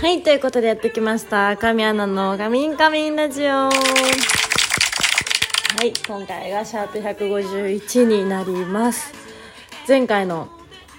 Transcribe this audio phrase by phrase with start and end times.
[0.00, 1.56] はいということでやってきました。
[1.56, 3.70] 神アナの「ガミンカミンラジオ」は
[5.84, 9.12] い今回がシャープ151になります。
[9.88, 10.48] 前回の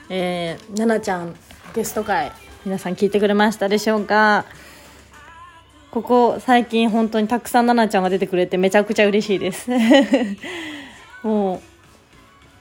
[0.09, 1.33] えー、ななちゃん
[1.73, 2.33] ゲスト会
[2.65, 4.43] 皆さん聞いてくれましたでしょうか？
[5.93, 9.69] ここ最近本当にたくさんななちゃんが出てくれてめちゃくちゃ嬉しいです。
[11.21, 11.61] もう、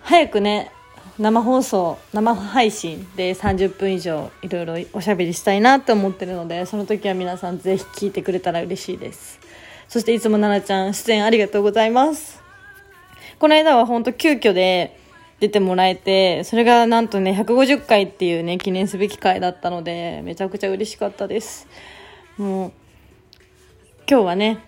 [0.02, 0.70] 早くね、
[1.18, 9.41] 生放送生配信で30分以上いろいろおしゃべりしたいなと思ってるのでその時は皆さんぜひ聞いてくれたら嬉しいです。
[9.88, 12.42] そしていつも奈々ちゃん出演ありがとうございます。
[13.38, 14.98] この間は本当急遽で
[15.41, 21.66] 出てもらえてそれがなんとね150回っていうね記念すべき回だったのでめちゃくちゃ嬉しかったです。
[22.36, 22.81] もう
[24.08, 24.64] 今日はね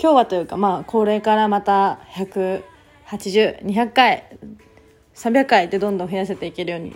[0.00, 4.38] 今日はというかまあこれからまた180200回
[5.14, 6.94] 300回でどんどん増やせていけるように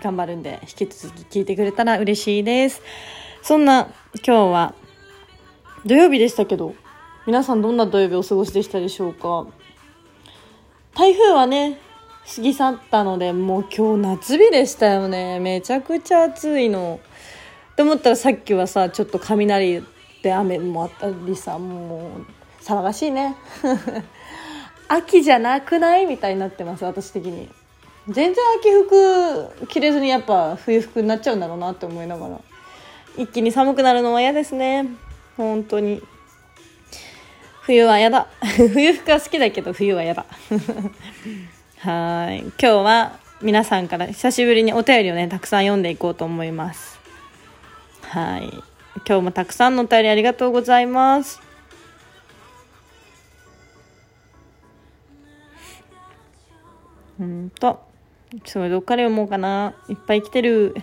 [0.00, 2.82] 頑張るんで引き続き聞いてくれたら嬉しいです。
[3.42, 3.88] そんな
[4.26, 4.74] 今日は
[5.86, 6.74] 土曜日でしたけど
[7.26, 9.46] 皆さんどんな土曜日お過ごしでしたでしょうか？
[10.94, 11.78] 台風はね
[12.34, 15.38] 過ぎ去ったのでもう今日夏日でしたよね。
[15.40, 17.00] めちゃくちゃ暑いの。
[17.76, 19.84] と思ったらさっきはさちょっと雷
[20.22, 23.36] で雨もあったりさもう騒がしいね。
[24.88, 26.06] 秋じゃなくない？
[26.06, 27.48] みたいになってます私的に。
[28.08, 32.40] 全然秋服着れずにやっぱ冬服になっちゃうんだろうなって思いながら。
[33.16, 34.86] 一気に寒くなるのは嫌ですね。
[35.36, 36.02] 本当に。
[37.62, 38.28] 冬は嫌だ。
[38.72, 40.24] 冬服は好きだけど冬は嫌だ。
[41.80, 42.38] はい。
[42.40, 46.98] 今日は皆さんから久しぶりにお便りをねたくさん読んでいこうと思います。
[48.02, 48.50] はい。
[49.06, 51.40] 今日もたくさんのお便りありがとうございます。
[57.20, 57.80] うんと
[58.44, 59.74] すごいどっから読もうかな。
[59.88, 60.74] いっぱい来てる。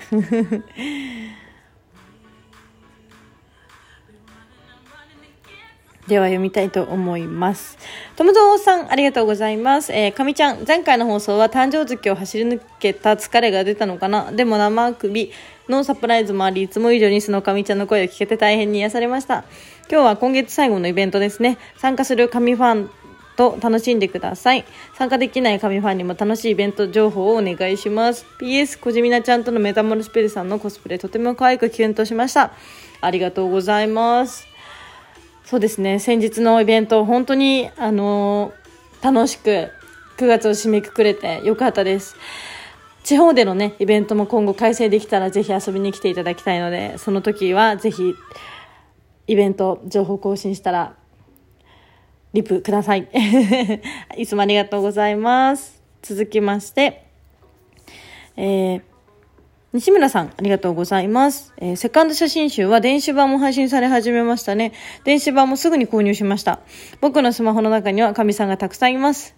[6.08, 7.78] では読みたいと思います。
[8.16, 9.92] ともともさん、ありがとうございます。
[9.92, 14.32] えー、かみちゃん、前回の放送は誕生月を走り抜けた疲れが出たのかな？
[14.32, 15.32] でも生首
[15.68, 19.46] のサプライズもあり、いつも以上にそのかみちゃんの声を聞けて大変に癒されました。
[19.90, 21.58] 今日は今月最後のイベントですね。
[21.78, 22.90] 参加する神ファン
[23.36, 24.64] と楽しんでください。
[24.98, 28.28] 参加できない神ファンにも楽しいイベント情報をお願いします。
[28.40, 32.54] PS、小島ちゃんとのメタモルスペルさんのコスプレとても可愛くキュンとしました。
[33.02, 34.48] ありがとうございます。
[35.46, 39.70] そうですね、先日のイベント、本当に、あのー、楽しく
[40.18, 42.16] 9月を締めくくれてよかったです。
[43.04, 48.16] 地方でのね、イベントも今後開催できたらぜひ遊びに来ていただきたいので、その時はぜひ、
[49.28, 50.96] イベント情報更新したら、
[52.34, 53.08] リプください。
[54.18, 55.80] いつもありがとうございます。
[56.02, 57.06] 続きまして、
[58.36, 58.82] えー、
[59.76, 61.54] 西村さん、ありがとうございます。
[61.58, 64.72] えー、セカンド写真集は電子版も配信され始めましたね。
[65.04, 66.62] 電子版もすぐに購入しました。
[67.02, 69.36] 僕のスマホの中には神さんがたくさんいます。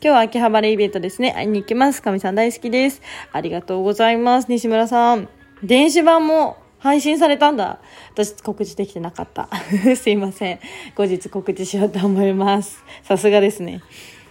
[0.00, 1.32] 日は秋葉原イベントですね。
[1.32, 2.02] 会いに行きます。
[2.02, 3.02] 神さん大好きです。
[3.32, 4.46] ありがとうございます。
[4.48, 5.28] 西村さん。
[5.64, 7.80] 電子版も配信されたんだ。
[8.12, 9.48] 私告知できてなかった。
[9.96, 10.60] すいません。
[10.94, 12.84] 後日告知しようと思います。
[13.02, 13.80] さすがですね。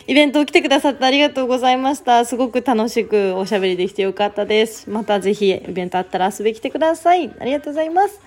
[0.05, 2.25] イベントを来てくださってありがとうございました。
[2.25, 4.89] すごく楽しくおしゃべりできてよかったです。
[4.89, 7.31] またぜひイベントあったら遊びに来てください。
[7.39, 8.19] ありがとうございます。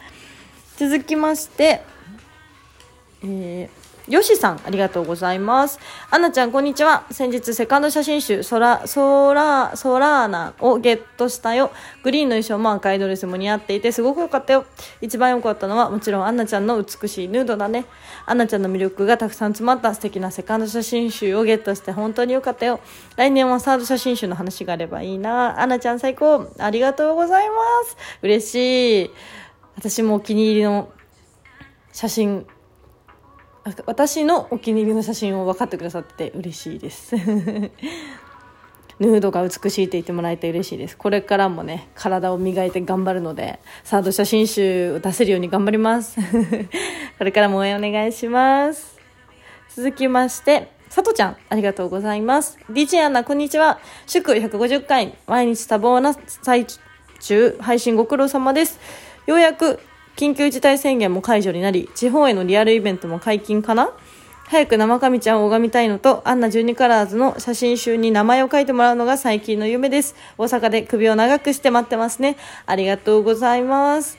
[0.78, 1.82] 続きまして、
[3.22, 5.80] えー、よしさん、ありがとうございます。
[6.12, 7.06] アナちゃん、こんにちは。
[7.10, 11.72] 先日、セカンド写真集、ソラ、ソラ、ソラーナをゲットしたよ。
[12.04, 14.64] グリーンの衣装も赤いドレスも似合っていて、すごく良かったよ。
[15.00, 17.84] 一番良かったのは、もちろんアンナちゃんの美しいヌードだね。
[18.26, 22.78] アンナちゃんの魅力がたくさん詰まった素敵なセカンド写真集をゲットして本当に良かったよ。
[23.16, 25.60] 来年はサード写真集の話があればいいな。
[25.60, 26.46] アンナちゃん最高。
[26.60, 27.54] ありがとうございま
[27.88, 27.96] す。
[28.22, 29.10] 嬉しい。
[29.76, 30.90] 私もお気に入りの
[31.92, 32.46] 写真
[33.86, 37.16] 私のお気に入りの写真を分かってくださって嬉しいです
[38.98, 46.16] ヌードが美しいって言ってもらえて嬉しいですこれからもね体を磨いて頑張るのでサード写真集を出せるように頑張ります
[47.18, 48.96] これからも応援お願いします
[49.74, 52.58] 続きましてさとちゃん、ありがとうございます。
[52.70, 53.80] DJ アナ、こんにちは。
[54.06, 56.64] 祝150回、毎日多忙な最
[57.20, 58.78] 中、配信ご苦労様です。
[59.26, 59.80] ようやく
[60.16, 63.90] 緊急事態宣言も解除になり、地方へのリアルイベントも解禁かな？
[64.48, 70.14] 早く生神ちゃんを拝みたいのと、アンナ12カラーズの写真集に名前を書いてもらうのが最近の夢です。
[70.38, 72.36] 大阪で首を長くして待ってますね。
[72.64, 74.16] ありがとうございます。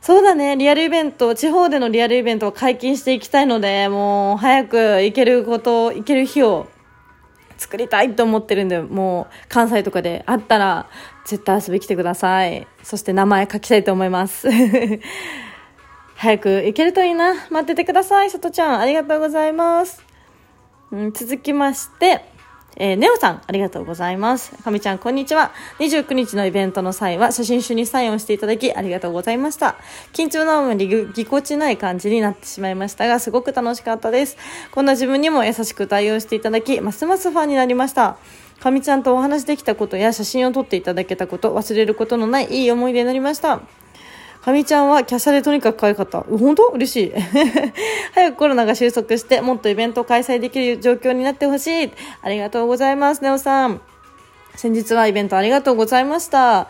[0.00, 6.68] そうだね、リアルイベント、地方でのリアルイベントを解禁していきたいので、もう早く行けること、行ける日を
[7.56, 10.88] 作りたいと思ってるんで、もう関西とかで会ったら
[11.24, 12.66] 絶対遊び来てください。
[12.82, 14.48] そして名前書きたいと思います。
[16.16, 17.34] 早く行けるといいな。
[17.50, 18.80] 待っててください、さとちゃん。
[18.80, 20.04] ありがとうございます。
[20.90, 22.24] うん、続きまして、
[22.78, 24.52] えー、ネオさん、ありがとうございます。
[24.62, 25.52] かみちゃん、こんにちは。
[25.78, 29.76] 29日のイベントの際は、写真集にサインをしていただき、ありがとうございました。
[30.12, 34.36] 緊張のあまりぎこちない感じになってしまいましたが、すごく楽しかったです。
[34.72, 38.18] こんな自分にも優しく対応していただき、ますますファンになりました。
[38.60, 43.62] かみちゃんとお話できたことや写真を撮っていただけたこと、忘れることのないいい思い出になりました。
[44.46, 46.20] かみちゃんは華奢でとにかく可愛かった。
[46.20, 46.68] 本当？
[46.68, 47.12] 嬉しい。
[48.14, 51.92] 早くコロナが収束して、もっとイベントを開催できる状況になってほしい。
[52.22, 53.80] ありがとうございます、ネオさん。
[54.54, 56.68] 先日はイベントありがとうございました。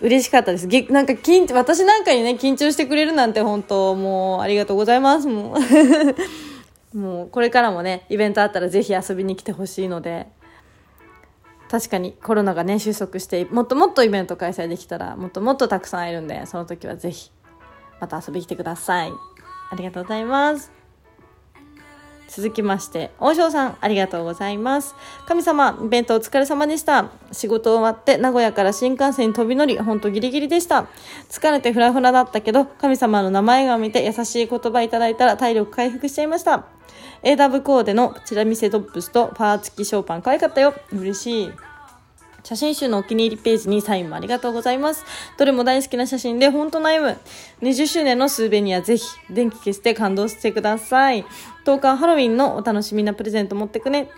[0.00, 0.66] 嬉しかったです。
[0.66, 5.28] げなんか緊、私なんかにね、緊張してくれるなんて本当、もう、ありがとうございます。
[5.28, 5.56] も
[6.92, 10.28] う、 もう、これからもね、イベントあったらぜひ遊びに来てほしいので、
[11.74, 17.32] 確かにコロナがね収束してもっともっとイベント開催できたらもっともっとたくさん会えるんでその時はぜひ
[18.00, 19.12] また遊びに来てください。
[19.72, 20.83] ありがとうございます。
[22.36, 24.96] 続きまして、王将さん、ありがとうございます。
[25.24, 27.12] 神様、イベントお疲れ様でした。
[27.30, 30.88] 仕事終わって名古屋から新幹線に飛び乗り、ほんとギリギリでした。
[31.30, 36.64] 疲れてフラフラだったけど、神様の名前が見て優しい言葉いただいたら体力回復しちゃいました。
[37.22, 40.74] AW コーデのチラ見せトップスとパー付きショーパン可愛かったよ。
[40.92, 41.73] 嬉しい。
[42.44, 45.02] 写真集のお気に入りページにサインもありがとうございます。
[45.38, 47.16] どれも大好きな写真で本当悩む。
[47.62, 51.24] 20周年のスーベニアぜひ電気消して感動してください。
[51.64, 54.10] 10日ハロウィンのお楽しみなプレゼント持ってくね。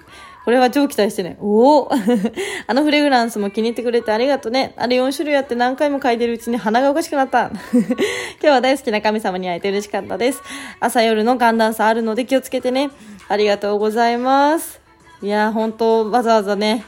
[0.45, 1.37] これは超期待してね。
[1.41, 1.91] おお
[2.67, 4.75] あのフレグランスも気に入ってくれてありがとうね。
[4.77, 7.53] あれ4種類あって何回も嗅いでるうちに鼻がおかしくなった。
[7.73, 10.43] 今日は大好きな神様に会えて嬉しかったです。
[10.81, 12.91] 朝夜の寒暖差あるので気をつけてね。
[13.29, 14.81] ありがとうございます。
[15.23, 16.85] いや、本当わざわざね、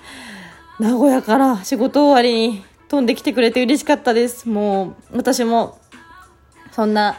[0.79, 4.49] 名古屋から仕事終わりに飛んできてくれて嬉しかったです。
[4.49, 5.79] もう、私も、
[6.71, 7.17] そんな、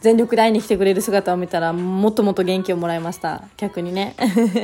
[0.00, 3.44] 全力で会いに来てくれる姿を見たら、もっともっと元気をもらいました。
[3.56, 4.14] 逆にね。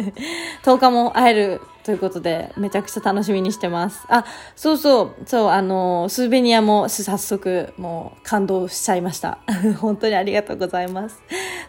[0.65, 4.05] 10日も会えるということで、めちゃくちゃ楽しみにしてます。
[4.09, 4.25] あ、
[4.57, 9.39] そうそう、そう、あの、スーベニアも早速、もう感動しちゃいました。
[9.81, 11.23] 本当にありがとうございます。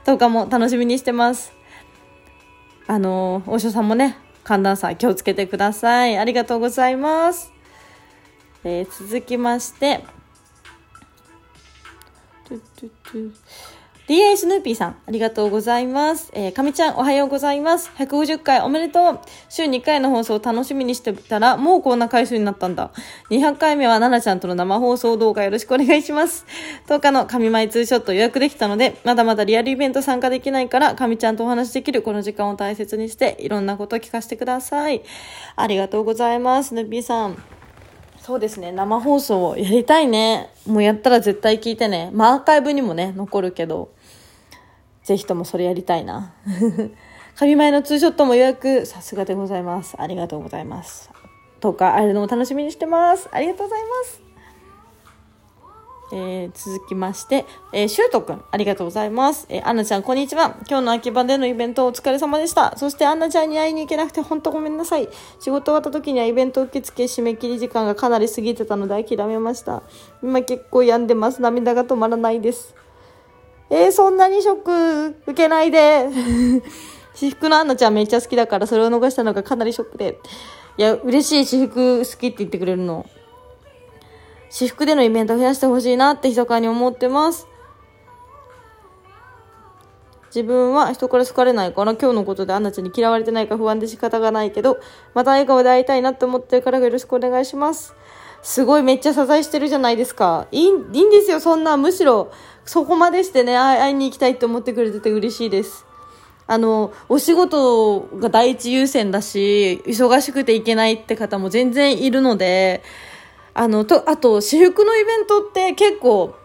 [0.05, 1.53] 10日も楽しみにしてます。
[2.87, 6.17] あの、お医さんもね、寒暖差気をつけてください。
[6.17, 7.51] ありがとうございます。
[8.63, 10.03] えー、続きまして、
[14.07, 16.31] DA スヌーピーさん、ありがとうございます。
[16.33, 17.91] えー、かみちゃん、おはようございます。
[17.97, 19.19] 150回おめでとう。
[19.47, 22.91] 週2回の放送を楽しみにしてたら、もうこんな回数になったんだ。
[23.29, 26.47] 200回目は、ななちゃんとの生放送動画よろしくお願いします。
[26.87, 35.03] 10日の神前ツーショット予約できたので、まだまだリアルイベント参加できないから、かみちゃんとお話できるこの時間を大切にして、いろんなことを聞かせてください。
[35.55, 37.60] ありがとうございます、スヌーピーさん。
[38.21, 40.51] そうですね、生放送をやりたいね。
[40.67, 42.11] もうやったら絶対聞いてね。
[42.13, 43.89] まあ、アーカイブにもね、残るけど。
[45.03, 46.33] ぜひともそれやりたいな。
[47.35, 49.95] 神前のツーショットも予約、さすがでございます。
[49.97, 51.09] ありがとうございます。
[51.61, 53.27] 10日会えるのも楽しみにしてます。
[53.31, 54.30] ありがとうございます。
[56.13, 59.45] えー、続きまして、えー、シュートくん、ありがとうございます。
[59.49, 60.57] えー、アンナちゃん、こんにちは。
[60.67, 62.77] 今日の秋葉でのイベントお疲れ様でした。
[62.77, 65.07] そして、アンナちゃんに会いに行けなくて本当ごめんなさい。
[65.39, 69.83] 仕事終わった時にはイベント受付締め切り時間がかなり過ぎてたので諦めました。
[70.21, 71.41] 今結構病んでます。
[71.41, 72.75] 涙が止まらないです。
[73.69, 76.09] えー、そんなにショック受けないで。
[77.15, 80.19] 私服のアンナちゃんめっちゃ好きだから、それを逃したのがかなりショックで。
[80.77, 83.05] いや、嬉しい私服好きって言ってくれるの。
[84.51, 87.47] 私服でのイベント増やしてほしいなって密かに思ってます。
[90.27, 94.79] 自分は人から好かれないから今日のことでアンナちゃんに嫌われてないか不安で仕方がないけど、
[95.13, 97.95] また笑顔で会いたいなって思ってるからよろしくお願いします。
[98.43, 100.47] すごいめっちゃ謝罪してるじゃないですか。
[100.51, 101.77] いい、いいんですよ、そんな。
[101.77, 102.31] むしろ、
[102.65, 105.85] そこまでしてね、会いに行きたいって思ってくれてて嬉しいです。
[106.47, 112.83] あの、お仕事が第一優先だし、忙しくて行けないって方も全然いるので、
[113.53, 116.35] あの、と、あと、私服のイベントって結構、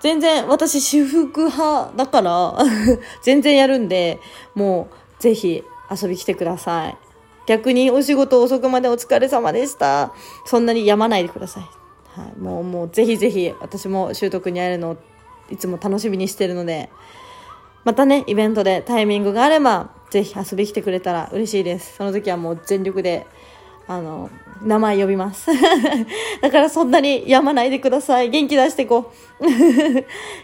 [0.00, 2.56] 全然、私、私服派だから
[3.22, 4.20] 全然やるんで、
[4.54, 6.98] もう、ぜひ遊び来てください。
[7.46, 10.12] 逆にお仕事遅くまでお疲れ様でした。
[10.46, 11.62] そんなにやまないでください。
[12.20, 14.96] はい、もう、もう、ぜひぜひ、私も習得に会えるのを
[15.50, 16.90] いつも楽しみにしてるので、
[17.84, 21.96] またね、イベントでタイミングがあれば、ぜひ遊び来てくれたら嬉しいです。
[21.96, 23.26] その時はもう全力で、
[23.86, 24.30] あの、
[24.62, 25.50] 名前呼びます。
[26.40, 28.30] だからそんなにやまないでください。
[28.30, 29.44] 元気出していこう。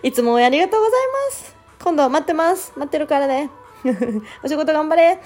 [0.06, 1.56] いつもありがとうございます。
[1.82, 2.73] 今度は待ってます。
[2.76, 3.50] 待ってるからね。
[4.44, 5.18] お仕事頑張れ。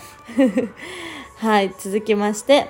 [1.38, 2.68] はい、続きまして、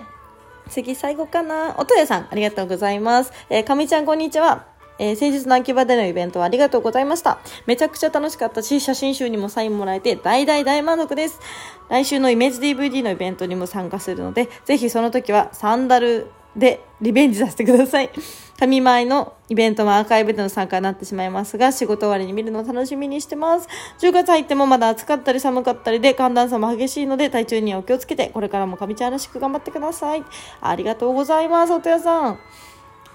[0.71, 1.75] 次最後かな。
[1.79, 3.33] おとやさん、ありがとうございます。
[3.51, 4.74] えーかみちゃん、こんにちは。
[4.99, 7.39] えー先日の秋葉でのイベントはありがとうございました。
[7.67, 11.41] めちゃくちゃ楽しかったし、写真集にもサインもらえて、大大大満足です。
[11.89, 18.11] 来週のイメージ DVD のイベントにも参加するので、ぜひその時はサンダルでリベンジさせてください。
[18.57, 23.69] 神前のイベントもアーカイブでの参加になってしまいますが、仕事終わりに見るのを楽しみにしてます。
[23.99, 30.25] 10月入ってもまだ暑かったり寒かったりで寒暖差も激しいので、体調にはお気をつけて、これからも神ちゃんらしく頑張ってください。
[30.61, 32.39] ありがとうございます、おとやさん。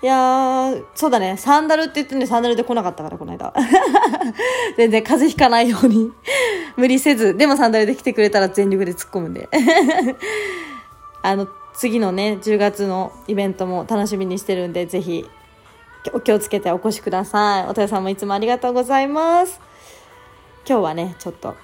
[0.01, 1.35] いやー、そうだね。
[1.35, 3.53] サンダルって言ってんでサンダルで来なかったから、この間。
[4.77, 6.09] 全然風邪ひかないように。
[6.77, 7.35] 無理せず。
[7.35, 9.49] でもサンダルで来てくれたら全力で突っ込むんで。
[11.21, 15.29] あの、次のね、10月のイベントも楽しみにしてるんで、ぜひ、
[16.13, 17.69] お気をつけてお越しください。
[17.69, 19.59] おとやさんもいつもありがとうございます。
[20.65, 21.55] 今日はね、ちょっと、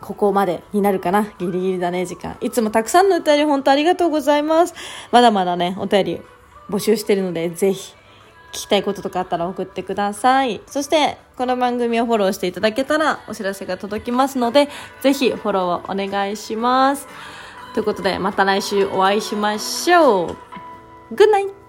[0.00, 1.26] ここまでになるかな。
[1.38, 2.38] ギリギリだね、時間。
[2.40, 4.74] いつもたくさんのお便り本当ありがとうございます。
[5.10, 6.22] まだまだね、お便り
[6.70, 7.94] 募集してるので、ぜひ、
[8.52, 10.60] 聞きたいこととかあったら送ってください。
[10.66, 14.68] そして、この番組をフォローしていただけたらお知らせが届きますので、
[15.02, 17.06] ぜひフォローをお願いします。
[17.74, 20.36] ということで、また来週お会いしましょう。
[21.14, 21.59] Good night!